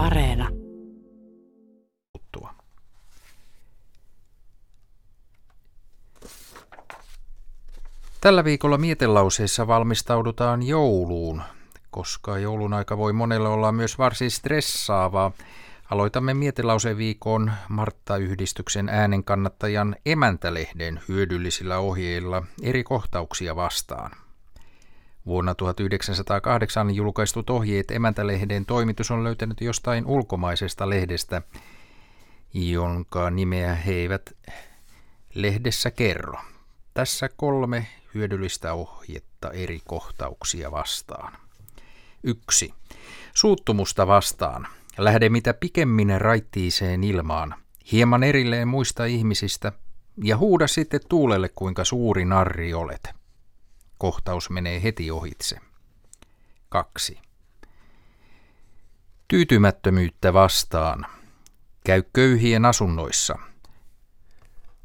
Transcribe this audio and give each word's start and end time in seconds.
Areena. 0.00 0.48
Tällä 8.20 8.44
viikolla 8.44 8.78
mietelauseissa 8.78 9.66
valmistaudutaan 9.66 10.62
jouluun, 10.62 11.42
koska 11.90 12.38
joulun 12.38 12.74
aika 12.74 12.98
voi 12.98 13.12
monelle 13.12 13.48
olla 13.48 13.72
myös 13.72 13.98
varsin 13.98 14.30
stressaavaa. 14.30 15.32
Aloitamme 15.90 16.34
mietelauseviikon 16.34 17.52
Martta-yhdistyksen 17.68 18.88
äänenkannattajan 18.88 19.96
emäntälehden 20.06 21.00
hyödyllisillä 21.08 21.78
ohjeilla 21.78 22.42
eri 22.62 22.84
kohtauksia 22.84 23.56
vastaan. 23.56 24.10
Vuonna 25.30 25.54
1908 25.54 26.90
julkaistut 26.94 27.50
ohjeet 27.50 27.90
emäntälehden 27.90 28.66
toimitus 28.66 29.10
on 29.10 29.24
löytänyt 29.24 29.60
jostain 29.60 30.06
ulkomaisesta 30.06 30.88
lehdestä, 30.88 31.42
jonka 32.54 33.30
nimeä 33.30 33.74
he 33.74 33.92
eivät 33.92 34.36
lehdessä 35.34 35.90
kerro. 35.90 36.38
Tässä 36.94 37.28
kolme 37.36 37.86
hyödyllistä 38.14 38.74
ohjetta 38.74 39.50
eri 39.50 39.80
kohtauksia 39.86 40.70
vastaan. 40.70 41.32
1. 42.22 42.74
Suuttumusta 43.34 44.06
vastaan. 44.06 44.66
Lähde 44.98 45.28
mitä 45.28 45.54
pikemmin 45.54 46.20
raittiiseen 46.20 47.04
ilmaan, 47.04 47.54
hieman 47.92 48.22
erilleen 48.22 48.68
muista 48.68 49.04
ihmisistä, 49.04 49.72
ja 50.24 50.36
huuda 50.36 50.66
sitten 50.66 51.00
tuulelle, 51.08 51.48
kuinka 51.48 51.84
suuri 51.84 52.24
narri 52.24 52.74
olet. 52.74 53.19
Kohtaus 54.00 54.50
menee 54.50 54.82
heti 54.82 55.10
ohitse. 55.10 55.56
2. 56.68 57.18
Tyytymättömyyttä 59.28 60.32
vastaan. 60.32 61.06
Käy 61.84 62.02
köyhien 62.12 62.64
asunnoissa. 62.64 63.38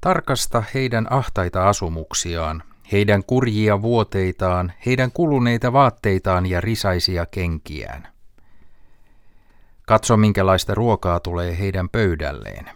Tarkasta 0.00 0.62
heidän 0.74 1.06
ahtaita 1.10 1.68
asumuksiaan, 1.68 2.62
heidän 2.92 3.24
kurjia 3.24 3.82
vuoteitaan, 3.82 4.72
heidän 4.86 5.12
kuluneita 5.12 5.72
vaatteitaan 5.72 6.46
ja 6.46 6.60
risaisia 6.60 7.26
kenkiään. 7.26 8.08
Katso, 9.86 10.16
minkälaista 10.16 10.74
ruokaa 10.74 11.20
tulee 11.20 11.58
heidän 11.58 11.88
pöydälleen. 11.88 12.70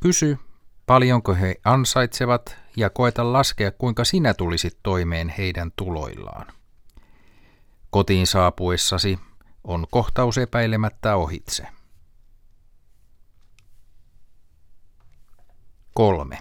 Kysy, 0.00 0.38
paljonko 0.86 1.34
he 1.34 1.54
ansaitsevat, 1.64 2.56
ja 2.76 2.90
koeta 2.90 3.32
laskea, 3.32 3.70
kuinka 3.70 4.04
sinä 4.04 4.34
tulisit 4.34 4.78
toimeen 4.82 5.28
heidän 5.28 5.72
tuloillaan. 5.76 6.46
Kotiin 7.90 8.26
saapuessasi 8.26 9.18
on 9.64 9.86
kohtaus 9.90 10.38
epäilemättä 10.38 11.16
ohitse. 11.16 11.66
Kolme. 15.94 16.38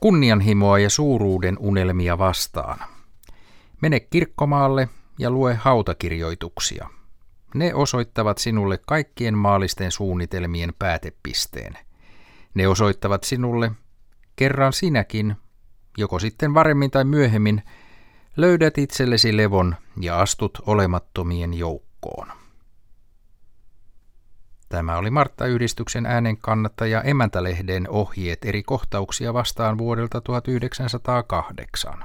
Kunnianhimoa 0.00 0.78
ja 0.78 0.90
suuruuden 0.90 1.56
unelmia 1.58 2.18
vastaan. 2.18 2.78
Mene 3.80 4.00
kirkkomaalle 4.00 4.88
ja 5.18 5.30
lue 5.30 5.54
hautakirjoituksia. 5.54 6.88
Ne 7.54 7.74
osoittavat 7.74 8.38
sinulle 8.38 8.78
kaikkien 8.78 9.38
maallisten 9.38 9.90
suunnitelmien 9.90 10.74
päätepisteen. 10.78 11.78
Ne 12.54 12.68
osoittavat 12.68 13.24
sinulle, 13.24 13.72
kerran 14.40 14.72
sinäkin, 14.72 15.36
joko 15.98 16.18
sitten 16.18 16.54
varemmin 16.54 16.90
tai 16.90 17.04
myöhemmin, 17.04 17.62
löydät 18.36 18.78
itsellesi 18.78 19.36
levon 19.36 19.76
ja 20.00 20.20
astut 20.20 20.58
olemattomien 20.66 21.54
joukkoon. 21.54 22.32
Tämä 24.68 24.96
oli 24.96 25.10
Martta-yhdistyksen 25.10 26.06
äänen 26.06 26.36
kannattaja 26.36 27.02
Emäntälehden 27.02 27.90
ohjeet 27.90 28.44
eri 28.44 28.62
kohtauksia 28.62 29.34
vastaan 29.34 29.78
vuodelta 29.78 30.20
1908. 30.20 32.04